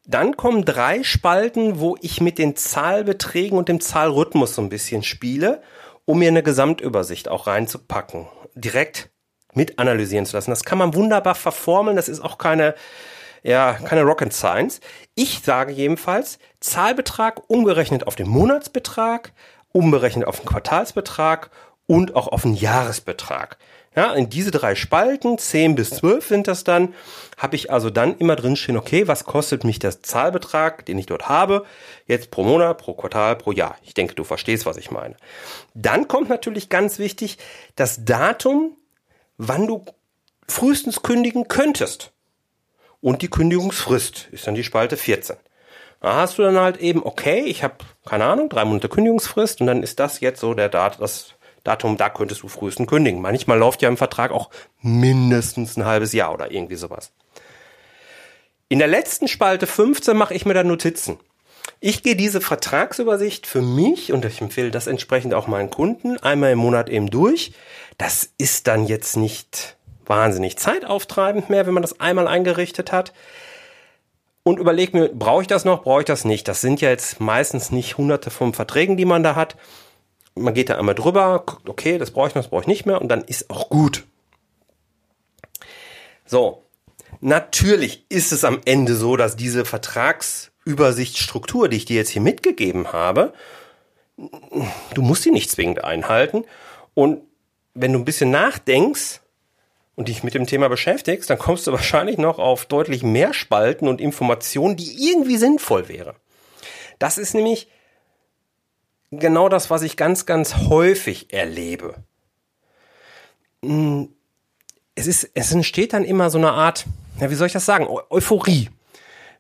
Dann 0.05 0.37
kommen 0.37 0.63
drei 0.63 1.03
Spalten, 1.03 1.79
wo 1.79 1.97
ich 2.01 2.21
mit 2.21 2.37
den 2.37 2.55
Zahlbeträgen 2.55 3.57
und 3.57 3.67
dem 3.67 3.81
Zahlrhythmus 3.81 4.55
so 4.55 4.61
ein 4.61 4.69
bisschen 4.69 5.03
spiele, 5.03 5.61
um 6.05 6.19
mir 6.19 6.29
eine 6.29 6.43
Gesamtübersicht 6.43 7.27
auch 7.27 7.45
reinzupacken, 7.45 8.27
direkt 8.55 9.09
mit 9.53 9.77
analysieren 9.77 10.25
zu 10.25 10.37
lassen. 10.37 10.51
Das 10.51 10.63
kann 10.63 10.77
man 10.77 10.93
wunderbar 10.93 11.35
verformeln, 11.35 11.97
das 11.97 12.07
ist 12.07 12.21
auch 12.21 12.37
keine, 12.37 12.73
ja, 13.43 13.73
keine 13.73 14.03
Rocket 14.03 14.31
Science. 14.31 14.79
Ich 15.15 15.41
sage 15.41 15.73
jedenfalls, 15.73 16.39
Zahlbetrag 16.61 17.49
umgerechnet 17.49 18.07
auf 18.07 18.15
den 18.15 18.29
Monatsbetrag, 18.29 19.33
umberechnet 19.73 20.25
auf 20.25 20.39
den 20.39 20.45
Quartalsbetrag 20.45 21.49
und 21.87 22.15
auch 22.15 22.27
auf 22.27 22.43
den 22.43 22.53
Jahresbetrag. 22.53 23.57
Ja, 23.95 24.13
in 24.13 24.29
diese 24.29 24.49
drei 24.49 24.73
Spalten, 24.73 25.37
10 25.37 25.75
bis 25.75 25.91
12 25.91 26.27
sind 26.27 26.47
das 26.47 26.63
dann, 26.63 26.95
habe 27.37 27.55
ich 27.55 27.71
also 27.71 27.91
dann 27.91 28.17
immer 28.17 28.35
drin 28.35 28.55
stehen, 28.55 28.77
okay, 28.77 29.07
was 29.07 29.23
kostet 29.23 29.63
mich 29.63 29.77
der 29.77 30.01
Zahlbetrag, 30.01 30.85
den 30.85 30.97
ich 30.97 31.05
dort 31.05 31.29
habe, 31.29 31.65
jetzt 32.07 32.31
pro 32.31 32.43
Monat, 32.43 32.79
pro 32.79 32.93
Quartal, 32.93 33.35
pro 33.35 33.51
Jahr. 33.51 33.75
Ich 33.83 33.93
denke, 33.93 34.15
du 34.15 34.23
verstehst, 34.23 34.65
was 34.65 34.77
ich 34.77 34.89
meine. 34.89 35.15
Dann 35.75 36.07
kommt 36.07 36.29
natürlich 36.29 36.69
ganz 36.69 36.97
wichtig 36.97 37.37
das 37.75 38.03
Datum, 38.03 38.77
wann 39.37 39.67
du 39.67 39.85
frühestens 40.47 41.03
kündigen 41.03 41.47
könntest. 41.47 42.13
Und 42.99 43.21
die 43.21 43.29
Kündigungsfrist 43.29 44.29
ist 44.31 44.47
dann 44.47 44.55
die 44.55 44.63
Spalte 44.63 44.97
14. 44.97 45.35
Da 45.99 46.15
hast 46.15 46.37
du 46.37 46.41
dann 46.41 46.57
halt 46.57 46.77
eben, 46.77 47.05
okay, 47.05 47.41
ich 47.41 47.63
habe, 47.63 47.75
keine 48.05 48.25
Ahnung, 48.25 48.49
drei 48.49 48.65
Monate 48.65 48.89
Kündigungsfrist 48.89 49.61
und 49.61 49.67
dann 49.67 49.83
ist 49.83 49.99
das 49.99 50.19
jetzt 50.19 50.39
so 50.39 50.53
der 50.53 50.69
Dat 50.69 50.99
das 50.99 51.35
Datum, 51.63 51.98
da 51.98 52.10
könntest 52.10 52.43
du 52.43 52.48
frühestens 52.48 52.88
kündigen. 52.88 53.22
Manchmal 53.22 53.58
läuft 53.58 53.82
ja 53.82 53.89
im 53.89 53.98
Vertrag 53.98 54.32
auch 54.32 54.50
mindestens 54.82 55.77
ein 55.77 55.86
halbes 55.86 56.13
Jahr 56.13 56.34
oder 56.34 56.51
irgendwie 56.51 56.75
sowas. 56.75 57.12
In 58.67 58.79
der 58.79 58.88
letzten 58.88 59.27
Spalte 59.27 59.67
15 59.67 60.17
mache 60.17 60.34
ich 60.34 60.46
mir 60.46 60.53
dann 60.53 60.67
Notizen. 60.67 61.20
Ich 61.79 62.01
gehe 62.01 62.15
diese 62.15 62.41
Vertragsübersicht 62.41 63.46
für 63.46 63.62
mich 63.62 64.12
und 64.12 64.25
ich 64.25 64.41
empfehle 64.41 64.72
das 64.72 64.88
entsprechend 64.88 65.34
auch 65.34 65.48
meinen 65.48 65.70
Kunden 65.70 66.17
einmal 66.17 66.51
im 66.51 66.60
Monat 66.60 66.89
eben 66.89 67.10
durch. 67.10 67.53
Das 67.98 68.29
ist 68.38 68.67
dann 68.67 68.86
jetzt 68.86 69.15
nicht 69.17 69.77
wahnsinnig 70.05 70.58
zeitauftreibend 70.58 71.50
mehr, 71.50 71.65
wenn 71.65 71.74
man 71.74 71.84
das 71.84 72.00
einmal 72.00 72.27
eingerichtet 72.27 72.91
hat. 72.91 73.13
Und 74.43 74.60
überlege 74.60 74.98
mir, 74.98 75.10
brauche 75.10 75.43
ich 75.43 75.48
das 75.48 75.63
noch, 75.63 75.84
brauche 75.84 76.01
ich 76.01 76.05
das 76.05 76.25
nicht? 76.25 76.48
Das 76.50 76.60
sind 76.60 76.82
ja 76.82 76.89
jetzt 76.89 77.22
meistens 77.22 77.72
nicht 77.72 77.98
hunderte 77.98 78.29
von 78.29 78.53
Verträgen, 78.53 78.98
die 78.98 79.05
man 79.05 79.24
da 79.24 79.36
hat 79.36 79.55
man 80.35 80.53
geht 80.53 80.69
da 80.69 80.77
einmal 80.77 80.95
drüber, 80.95 81.43
guckt, 81.45 81.69
okay, 81.69 81.97
das 81.97 82.11
brauche 82.11 82.29
ich 82.29 82.35
noch, 82.35 82.43
das 82.43 82.49
brauche 82.49 82.61
ich 82.61 82.67
nicht 82.67 82.85
mehr 82.85 83.01
und 83.01 83.09
dann 83.09 83.23
ist 83.23 83.49
auch 83.49 83.69
gut. 83.69 84.05
So, 86.25 86.63
natürlich 87.21 88.05
ist 88.09 88.31
es 88.31 88.43
am 88.43 88.61
Ende 88.65 88.95
so, 88.95 89.17
dass 89.17 89.35
diese 89.35 89.65
Vertragsübersichtsstruktur, 89.65 91.69
die 91.69 91.77
ich 91.77 91.85
dir 91.85 91.97
jetzt 91.97 92.09
hier 92.09 92.21
mitgegeben 92.21 92.93
habe, 92.93 93.33
du 94.93 95.01
musst 95.01 95.23
sie 95.23 95.31
nicht 95.31 95.49
zwingend 95.49 95.83
einhalten. 95.83 96.45
Und 96.93 97.21
wenn 97.73 97.93
du 97.93 97.99
ein 97.99 98.05
bisschen 98.05 98.31
nachdenkst 98.31 99.21
und 99.95 100.07
dich 100.07 100.23
mit 100.23 100.33
dem 100.33 100.47
Thema 100.47 100.69
beschäftigst, 100.69 101.29
dann 101.29 101.39
kommst 101.39 101.67
du 101.67 101.71
wahrscheinlich 101.71 102.17
noch 102.17 102.39
auf 102.39 102.65
deutlich 102.65 103.03
mehr 103.03 103.33
Spalten 103.33 103.87
und 103.87 104.01
Informationen, 104.01 104.75
die 104.75 105.11
irgendwie 105.11 105.37
sinnvoll 105.37 105.89
wäre. 105.89 106.15
Das 106.99 107.17
ist 107.17 107.33
nämlich 107.33 107.67
genau 109.20 109.50
das, 109.50 109.70
was 109.70 109.82
ich 109.82 109.98
ganz, 109.98 110.25
ganz 110.25 110.55
häufig 110.70 111.34
erlebe. 111.34 111.96
Hm, 113.63 114.10
es 114.96 115.08
ist, 115.08 115.29
es 115.34 115.51
entsteht 115.51 115.93
dann 115.93 116.03
immer 116.03 116.29
so 116.29 116.38
eine 116.38 116.51
Art, 116.51 116.86
ja, 117.20 117.29
wie 117.29 117.36
soll 117.36 117.48
ich 117.48 117.53
das 117.53 117.65
sagen, 117.65 117.88
Euphorie. 118.10 118.70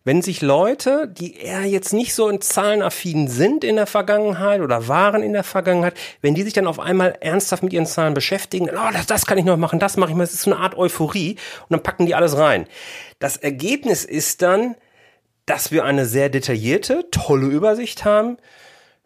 wenn 0.03 0.21
sich 0.21 0.41
Leute, 0.41 1.07
die 1.07 1.37
eher 1.37 1.63
jetzt 1.63 1.93
nicht 1.93 2.13
so 2.13 2.27
in 2.27 2.41
Zahlenaffin 2.41 3.27
sind 3.27 3.63
in 3.63 3.77
der 3.77 3.85
Vergangenheit 3.85 4.61
oder 4.61 4.87
waren 4.87 5.23
in 5.23 5.33
der 5.33 5.43
Vergangenheit, 5.43 5.95
wenn 6.21 6.35
die 6.35 6.43
sich 6.43 6.53
dann 6.53 6.67
auf 6.67 6.79
einmal 6.79 7.17
ernsthaft 7.21 7.63
mit 7.63 7.71
ihren 7.71 7.85
Zahlen 7.85 8.13
beschäftigen, 8.13 8.69
oh, 8.69 8.91
das, 8.91 9.05
das 9.05 9.25
kann 9.25 9.37
ich 9.37 9.45
noch 9.45 9.57
machen, 9.57 9.79
das 9.79 9.95
mache 9.97 10.11
ich 10.11 10.15
mal, 10.15 10.23
das 10.23 10.33
ist 10.33 10.41
so 10.41 10.51
eine 10.51 10.59
Art 10.59 10.77
Euphorie 10.77 11.37
und 11.61 11.71
dann 11.71 11.83
packen 11.83 12.05
die 12.05 12.15
alles 12.15 12.37
rein. 12.37 12.67
Das 13.19 13.37
Ergebnis 13.37 14.03
ist 14.03 14.41
dann, 14.41 14.75
dass 15.45 15.71
wir 15.71 15.85
eine 15.85 16.05
sehr 16.05 16.29
detaillierte, 16.29 17.05
tolle 17.11 17.47
Übersicht 17.47 18.05
haben. 18.05 18.37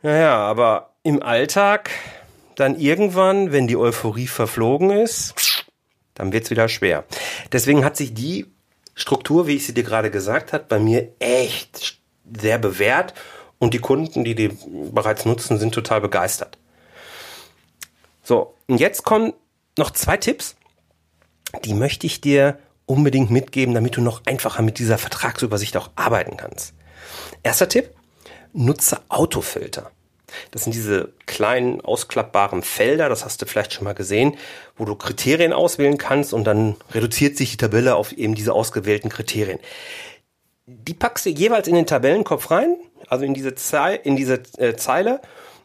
Naja, 0.01 0.37
aber 0.37 0.93
im 1.03 1.21
Alltag 1.23 1.89
dann 2.55 2.79
irgendwann, 2.79 3.51
wenn 3.51 3.67
die 3.67 3.77
Euphorie 3.77 4.27
verflogen 4.27 4.89
ist, 4.89 5.65
dann 6.13 6.31
wird's 6.31 6.49
wieder 6.49 6.69
schwer. 6.69 7.05
Deswegen 7.51 7.85
hat 7.85 7.97
sich 7.97 8.13
die 8.13 8.47
Struktur, 8.95 9.47
wie 9.47 9.55
ich 9.55 9.65
sie 9.65 9.73
dir 9.73 9.83
gerade 9.83 10.09
gesagt 10.09 10.53
habe, 10.53 10.65
bei 10.67 10.79
mir 10.79 11.13
echt 11.19 11.99
sehr 12.39 12.57
bewährt 12.57 13.13
und 13.59 13.73
die 13.73 13.79
Kunden, 13.79 14.23
die 14.23 14.35
die 14.35 14.49
bereits 14.91 15.25
nutzen, 15.25 15.59
sind 15.59 15.73
total 15.73 16.01
begeistert. 16.01 16.57
So, 18.23 18.55
und 18.67 18.79
jetzt 18.79 19.03
kommen 19.03 19.33
noch 19.77 19.91
zwei 19.91 20.17
Tipps, 20.17 20.55
die 21.63 21.73
möchte 21.73 22.07
ich 22.07 22.21
dir 22.21 22.59
unbedingt 22.85 23.31
mitgeben, 23.31 23.73
damit 23.73 23.97
du 23.97 24.01
noch 24.01 24.25
einfacher 24.25 24.63
mit 24.63 24.79
dieser 24.79 24.97
Vertragsübersicht 24.97 25.77
auch 25.77 25.91
arbeiten 25.95 26.37
kannst. 26.37 26.73
Erster 27.43 27.69
Tipp, 27.69 27.93
nutze 28.57 28.99
Autofilter. 29.09 29.91
Das 30.51 30.63
sind 30.63 30.73
diese 30.73 31.13
kleinen 31.25 31.79
ausklappbaren 31.79 32.61
Felder, 32.61 33.07
das 33.07 33.23
hast 33.23 33.41
du 33.41 33.45
vielleicht 33.45 33.73
schon 33.73 33.85
mal 33.85 33.93
gesehen, 33.93 34.35
wo 34.75 34.83
du 34.83 34.95
Kriterien 34.95 35.53
auswählen 35.53 35.97
kannst 35.97 36.33
und 36.33 36.43
dann 36.43 36.75
reduziert 36.91 37.37
sich 37.37 37.51
die 37.51 37.57
Tabelle 37.57 37.95
auf 37.95 38.11
eben 38.11 38.35
diese 38.35 38.53
ausgewählten 38.53 39.09
Kriterien. 39.09 39.59
Die 40.65 40.93
packst 40.93 41.25
du 41.25 41.29
jeweils 41.29 41.69
in 41.69 41.75
den 41.75 41.85
Tabellenkopf 41.85 42.51
rein, 42.51 42.75
also 43.07 43.23
in 43.23 43.33
diese, 43.33 43.55
Ze 43.55 43.99
in 44.03 44.17
diese 44.17 44.41
äh, 44.57 44.75
Zeile 44.75 45.21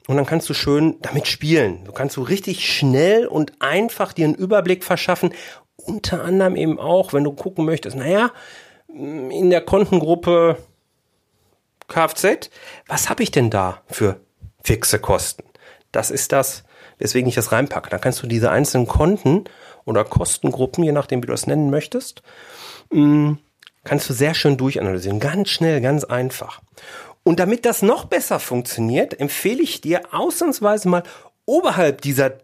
und 0.06 0.16
dann 0.16 0.26
kannst 0.26 0.48
du 0.48 0.54
schön 0.54 0.96
damit 1.02 1.26
spielen. 1.26 1.84
Du 1.84 1.92
kannst 1.92 2.14
so 2.14 2.22
richtig 2.22 2.68
schnell 2.68 3.26
und 3.26 3.52
einfach 3.58 4.12
dir 4.12 4.26
einen 4.26 4.34
Überblick 4.36 4.84
verschaffen. 4.84 5.34
Unter 5.74 6.22
anderem 6.22 6.54
eben 6.54 6.78
auch, 6.78 7.12
wenn 7.12 7.24
du 7.24 7.32
gucken 7.32 7.64
möchtest, 7.64 7.96
naja, 7.96 8.30
in 8.88 9.50
der 9.50 9.62
Kontengruppe 9.62 10.58
Kfz, 11.88 12.50
was 12.86 13.10
habe 13.10 13.22
ich 13.22 13.30
denn 13.30 13.50
da 13.50 13.82
für 13.90 14.20
fixe 14.62 14.98
Kosten. 14.98 15.44
Das 15.90 16.10
ist 16.10 16.32
das, 16.32 16.64
weswegen 16.98 17.28
ich 17.28 17.34
das 17.34 17.52
reinpacke. 17.52 17.90
Da 17.90 17.98
kannst 17.98 18.22
du 18.22 18.26
diese 18.26 18.50
einzelnen 18.50 18.86
Konten 18.86 19.44
oder 19.84 20.04
Kostengruppen, 20.04 20.84
je 20.84 20.92
nachdem, 20.92 21.22
wie 21.22 21.26
du 21.26 21.32
das 21.32 21.46
nennen 21.46 21.70
möchtest, 21.70 22.22
mm, 22.90 23.32
kannst 23.84 24.08
du 24.08 24.14
sehr 24.14 24.34
schön 24.34 24.56
durchanalysieren. 24.56 25.20
Ganz 25.20 25.50
schnell, 25.50 25.80
ganz 25.80 26.04
einfach. 26.04 26.60
Und 27.24 27.38
damit 27.38 27.64
das 27.64 27.82
noch 27.82 28.06
besser 28.06 28.38
funktioniert, 28.40 29.18
empfehle 29.18 29.62
ich 29.62 29.80
dir 29.80 30.02
ausnahmsweise 30.12 30.88
mal 30.88 31.02
oberhalb 31.44 32.00
dieser 32.00 32.38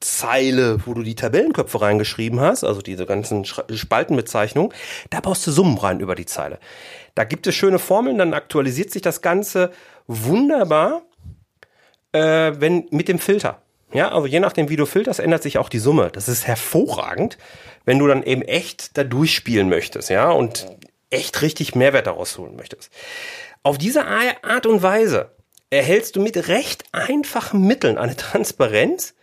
Zeile, 0.00 0.78
wo 0.86 0.94
du 0.94 1.02
die 1.02 1.14
Tabellenköpfe 1.14 1.80
reingeschrieben 1.80 2.40
hast, 2.40 2.64
also 2.64 2.82
diese 2.82 3.06
ganzen 3.06 3.44
Spaltenbezeichnungen, 3.44 4.72
da 5.10 5.20
baust 5.20 5.46
du 5.46 5.50
Summen 5.50 5.78
rein 5.78 6.00
über 6.00 6.14
die 6.14 6.26
Zeile. 6.26 6.58
Da 7.14 7.24
gibt 7.24 7.46
es 7.46 7.54
schöne 7.54 7.78
Formeln, 7.78 8.18
dann 8.18 8.34
aktualisiert 8.34 8.90
sich 8.90 9.02
das 9.02 9.22
Ganze 9.22 9.72
wunderbar 10.06 11.02
äh, 12.16 12.60
wenn 12.60 12.86
mit 12.90 13.08
dem 13.08 13.18
Filter. 13.18 13.62
Ja, 13.92 14.12
also 14.12 14.26
je 14.26 14.40
nachdem, 14.40 14.68
wie 14.68 14.76
du 14.76 14.86
filterst, 14.86 15.20
ändert 15.20 15.42
sich 15.42 15.58
auch 15.58 15.68
die 15.68 15.78
Summe. 15.78 16.10
Das 16.12 16.28
ist 16.28 16.46
hervorragend, 16.46 17.38
wenn 17.84 17.98
du 17.98 18.06
dann 18.06 18.22
eben 18.22 18.42
echt 18.42 18.96
da 18.98 19.04
durchspielen 19.04 19.68
möchtest, 19.68 20.10
ja, 20.10 20.30
und 20.30 20.66
echt 21.10 21.40
richtig 21.42 21.74
Mehrwert 21.74 22.08
daraus 22.08 22.36
holen 22.36 22.56
möchtest. 22.56 22.90
Auf 23.62 23.78
diese 23.78 24.06
Art 24.06 24.66
und 24.66 24.82
Weise 24.82 25.30
erhältst 25.70 26.16
du 26.16 26.20
mit 26.20 26.48
recht 26.48 26.84
einfachen 26.92 27.64
Mitteln 27.66 27.96
eine 27.96 28.16
Transparenz, 28.16 29.14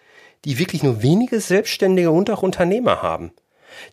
die 0.45 0.59
wirklich 0.59 0.83
nur 0.83 1.01
wenige 1.01 1.39
Selbstständige 1.39 2.11
und 2.11 2.29
auch 2.29 2.43
Unternehmer 2.43 3.01
haben. 3.01 3.31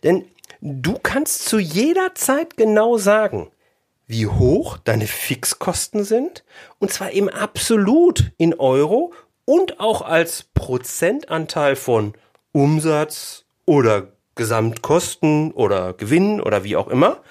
Denn 0.03 0.25
du 0.61 0.97
kannst 1.01 1.45
zu 1.45 1.59
jeder 1.59 2.13
Zeit 2.15 2.57
genau 2.57 2.97
sagen, 2.97 3.51
wie 4.07 4.27
hoch 4.27 4.77
deine 4.77 5.07
Fixkosten 5.07 6.03
sind, 6.03 6.43
und 6.79 6.91
zwar 6.91 7.11
eben 7.13 7.29
absolut 7.29 8.31
in 8.37 8.53
Euro 8.53 9.13
und 9.45 9.79
auch 9.79 10.01
als 10.01 10.43
Prozentanteil 10.53 11.75
von 11.75 12.13
Umsatz 12.51 13.45
oder 13.65 14.11
Gesamtkosten 14.35 15.51
oder 15.51 15.93
Gewinn 15.93 16.41
oder 16.41 16.63
wie 16.63 16.75
auch 16.75 16.87
immer. 16.87 17.21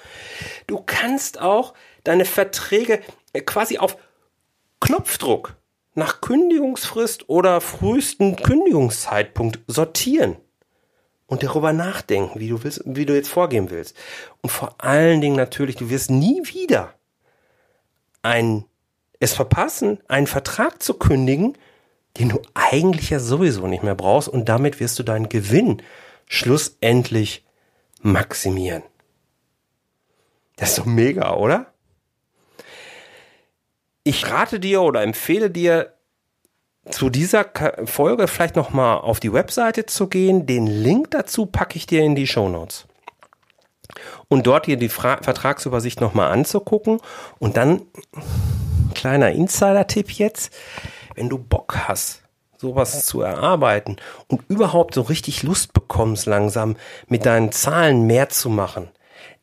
Du 0.67 0.81
kannst 0.83 1.39
auch 1.39 1.73
deine 2.03 2.25
Verträge 2.25 3.01
quasi 3.45 3.77
auf 3.77 3.97
Knopfdruck 4.79 5.55
nach 5.93 6.21
Kündigungsfrist 6.21 7.29
oder 7.29 7.61
frühesten 7.61 8.35
Kündigungszeitpunkt 8.35 9.59
sortieren 9.67 10.37
und 11.27 11.43
darüber 11.43 11.73
nachdenken, 11.73 12.39
wie 12.39 12.49
du 12.49 12.63
willst, 12.63 12.81
wie 12.85 13.05
du 13.05 13.15
jetzt 13.15 13.29
vorgehen 13.29 13.69
willst. 13.69 13.95
Und 14.41 14.49
vor 14.49 14.75
allen 14.79 15.21
Dingen 15.21 15.35
natürlich, 15.35 15.75
du 15.75 15.89
wirst 15.89 16.09
nie 16.09 16.41
wieder 16.45 16.93
ein, 18.21 18.65
es 19.19 19.33
verpassen, 19.33 19.99
einen 20.07 20.27
Vertrag 20.27 20.81
zu 20.81 20.93
kündigen, 20.93 21.57
den 22.17 22.29
du 22.29 22.41
eigentlich 22.53 23.09
ja 23.09 23.19
sowieso 23.19 23.67
nicht 23.67 23.83
mehr 23.83 23.95
brauchst 23.95 24.27
und 24.27 24.49
damit 24.49 24.79
wirst 24.79 24.99
du 24.99 25.03
deinen 25.03 25.29
Gewinn 25.29 25.81
schlussendlich 26.27 27.45
maximieren. 28.01 28.83
Das 30.57 30.69
ist 30.69 30.79
doch 30.79 30.85
mega, 30.85 31.33
oder? 31.35 31.70
Ich 34.03 34.29
rate 34.29 34.59
dir 34.59 34.81
oder 34.81 35.03
empfehle 35.03 35.51
dir, 35.51 35.93
zu 36.89 37.09
dieser 37.09 37.45
Folge 37.85 38.27
vielleicht 38.27 38.55
nochmal 38.55 38.97
auf 38.97 39.19
die 39.19 39.33
Webseite 39.33 39.85
zu 39.85 40.07
gehen. 40.07 40.47
Den 40.47 40.65
Link 40.65 41.11
dazu 41.11 41.45
packe 41.45 41.77
ich 41.77 41.85
dir 41.85 42.01
in 42.01 42.15
die 42.15 42.25
Show 42.25 42.49
Notes. 42.49 42.87
Und 44.27 44.47
dort 44.47 44.65
dir 44.65 44.77
die 44.77 44.89
Fra 44.89 45.21
Vertragsübersicht 45.21 46.01
nochmal 46.01 46.31
anzugucken. 46.31 46.99
Und 47.37 47.57
dann, 47.57 47.83
kleiner 48.95 49.31
Insider-Tipp 49.31 50.11
jetzt, 50.11 50.53
wenn 51.15 51.29
du 51.29 51.37
Bock 51.37 51.77
hast, 51.87 52.23
sowas 52.57 53.05
zu 53.05 53.21
erarbeiten 53.21 53.97
und 54.27 54.41
überhaupt 54.49 54.93
so 54.93 55.01
richtig 55.01 55.43
Lust 55.43 55.73
bekommst, 55.73 56.25
langsam 56.25 56.77
mit 57.07 57.25
deinen 57.25 57.51
Zahlen 57.51 58.07
mehr 58.07 58.29
zu 58.29 58.49
machen, 58.49 58.89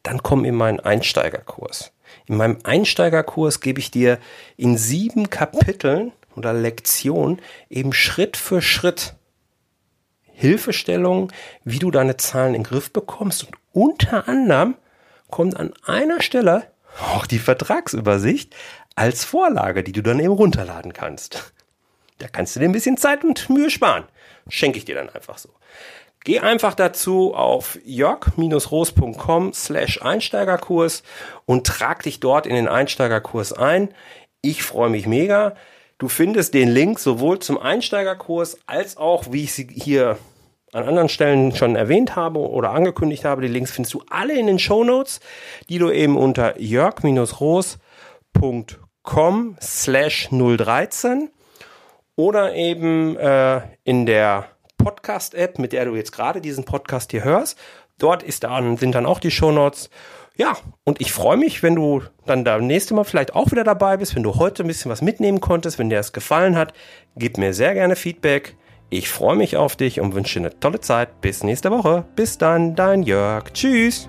dann 0.02 0.22
komm 0.22 0.44
in 0.44 0.54
meinen 0.54 0.80
Einsteigerkurs. 0.80 1.92
In 2.28 2.36
meinem 2.36 2.58
Einsteigerkurs 2.62 3.60
gebe 3.60 3.80
ich 3.80 3.90
dir 3.90 4.18
in 4.56 4.76
sieben 4.76 5.30
Kapiteln 5.30 6.12
oder 6.36 6.52
Lektion 6.52 7.40
eben 7.70 7.92
Schritt 7.92 8.36
für 8.36 8.60
Schritt 8.62 9.14
Hilfestellung, 10.22 11.32
wie 11.64 11.80
du 11.80 11.90
deine 11.90 12.16
Zahlen 12.16 12.54
in 12.54 12.62
den 12.62 12.68
Griff 12.68 12.92
bekommst. 12.92 13.44
Und 13.44 13.56
unter 13.72 14.28
anderem 14.28 14.76
kommt 15.30 15.56
an 15.56 15.72
einer 15.84 16.22
Stelle 16.22 16.70
auch 17.00 17.26
die 17.26 17.38
Vertragsübersicht 17.38 18.54
als 18.94 19.24
Vorlage, 19.24 19.82
die 19.82 19.92
du 19.92 20.02
dann 20.02 20.20
eben 20.20 20.32
runterladen 20.32 20.92
kannst. 20.92 21.52
Da 22.18 22.28
kannst 22.28 22.54
du 22.54 22.60
dir 22.60 22.66
ein 22.66 22.72
bisschen 22.72 22.96
Zeit 22.96 23.24
und 23.24 23.48
Mühe 23.48 23.70
sparen. 23.70 24.04
Schenke 24.48 24.78
ich 24.78 24.84
dir 24.84 24.94
dann 24.94 25.08
einfach 25.08 25.38
so. 25.38 25.50
Geh 26.28 26.38
einfach 26.40 26.74
dazu 26.74 27.34
auf 27.34 27.78
jörg-roos.com 27.86 29.54
slash 29.54 30.02
Einsteigerkurs 30.02 31.02
und 31.46 31.66
trag 31.66 32.02
dich 32.02 32.20
dort 32.20 32.46
in 32.46 32.54
den 32.54 32.68
Einsteigerkurs 32.68 33.54
ein. 33.54 33.88
Ich 34.42 34.62
freue 34.62 34.90
mich 34.90 35.06
mega. 35.06 35.54
Du 35.96 36.08
findest 36.08 36.52
den 36.52 36.68
Link 36.68 36.98
sowohl 36.98 37.38
zum 37.38 37.56
Einsteigerkurs 37.56 38.58
als 38.66 38.98
auch, 38.98 39.32
wie 39.32 39.44
ich 39.44 39.54
sie 39.54 39.68
hier 39.72 40.18
an 40.74 40.84
anderen 40.84 41.08
Stellen 41.08 41.56
schon 41.56 41.76
erwähnt 41.76 42.14
habe 42.14 42.40
oder 42.40 42.72
angekündigt 42.72 43.24
habe. 43.24 43.40
Die 43.40 43.48
Links 43.48 43.70
findest 43.70 43.94
du 43.94 44.02
alle 44.10 44.38
in 44.38 44.48
den 44.48 44.58
Show 44.58 44.84
Notes, 44.84 45.20
die 45.70 45.78
du 45.78 45.90
eben 45.90 46.18
unter 46.18 46.60
jörg-roos.com 46.60 49.56
slash 49.62 50.28
013 50.30 51.30
oder 52.16 52.54
eben 52.54 53.16
äh, 53.16 53.62
in 53.84 54.04
der 54.04 54.44
Podcast-App, 54.78 55.58
mit 55.58 55.72
der 55.72 55.84
du 55.84 55.94
jetzt 55.94 56.12
gerade 56.12 56.40
diesen 56.40 56.64
Podcast 56.64 57.10
hier 57.10 57.24
hörst. 57.24 57.58
Dort 57.98 58.22
ist 58.22 58.44
dann, 58.44 58.76
sind 58.78 58.94
dann 58.94 59.04
auch 59.04 59.20
die 59.20 59.30
Show 59.30 59.52
Notes 59.52 59.90
ja, 60.38 60.56
und 60.84 61.00
ich 61.00 61.12
freue 61.12 61.36
mich, 61.36 61.64
wenn 61.64 61.74
du 61.74 62.02
dann 62.24 62.44
da 62.44 62.58
nächste 62.58 62.94
Mal 62.94 63.02
vielleicht 63.02 63.34
auch 63.34 63.50
wieder 63.50 63.64
dabei 63.64 63.96
bist, 63.96 64.14
wenn 64.14 64.22
du 64.22 64.36
heute 64.36 64.62
ein 64.62 64.68
bisschen 64.68 64.88
was 64.88 65.02
mitnehmen 65.02 65.40
konntest, 65.40 65.80
wenn 65.80 65.90
dir 65.90 65.96
das 65.96 66.12
gefallen 66.12 66.56
hat. 66.56 66.72
Gib 67.16 67.38
mir 67.38 67.52
sehr 67.52 67.74
gerne 67.74 67.96
Feedback. 67.96 68.56
Ich 68.88 69.08
freue 69.08 69.36
mich 69.36 69.56
auf 69.56 69.74
dich 69.74 70.00
und 70.00 70.14
wünsche 70.14 70.38
dir 70.38 70.46
eine 70.46 70.60
tolle 70.60 70.80
Zeit. 70.80 71.20
Bis 71.20 71.42
nächste 71.42 71.72
Woche. 71.72 72.04
Bis 72.14 72.38
dann, 72.38 72.76
dein 72.76 73.02
Jörg. 73.02 73.52
Tschüss. 73.52 74.08